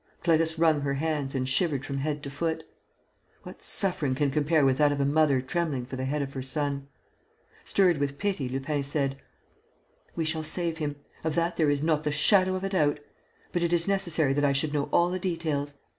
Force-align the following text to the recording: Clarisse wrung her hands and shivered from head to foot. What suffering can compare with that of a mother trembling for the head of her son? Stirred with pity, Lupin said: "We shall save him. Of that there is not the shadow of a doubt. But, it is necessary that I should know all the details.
Clarisse 0.23 0.57
wrung 0.57 0.81
her 0.81 0.95
hands 0.95 1.35
and 1.35 1.47
shivered 1.47 1.85
from 1.85 1.99
head 1.99 2.23
to 2.23 2.31
foot. 2.31 2.63
What 3.43 3.61
suffering 3.61 4.15
can 4.15 4.31
compare 4.31 4.65
with 4.65 4.79
that 4.79 4.91
of 4.91 4.99
a 4.99 5.05
mother 5.05 5.41
trembling 5.41 5.85
for 5.85 5.95
the 5.95 6.05
head 6.05 6.23
of 6.23 6.33
her 6.33 6.41
son? 6.41 6.87
Stirred 7.65 7.99
with 7.99 8.17
pity, 8.17 8.49
Lupin 8.49 8.81
said: 8.81 9.19
"We 10.15 10.25
shall 10.25 10.41
save 10.41 10.79
him. 10.79 10.95
Of 11.23 11.35
that 11.35 11.55
there 11.55 11.69
is 11.69 11.83
not 11.83 12.03
the 12.03 12.11
shadow 12.11 12.55
of 12.55 12.63
a 12.63 12.69
doubt. 12.69 12.99
But, 13.51 13.61
it 13.61 13.73
is 13.73 13.87
necessary 13.87 14.33
that 14.33 14.43
I 14.43 14.53
should 14.53 14.73
know 14.73 14.85
all 14.91 15.11
the 15.11 15.19
details. 15.19 15.75